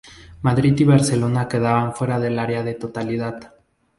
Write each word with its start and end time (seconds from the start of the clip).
Madrid 0.41 0.79
y 0.79 0.83
Barcelona 0.83 1.47
quedan 1.47 1.93
fuera 1.93 2.17
del 2.19 2.39
área 2.39 2.63
de 2.63 2.73
totalidad. 2.73 3.53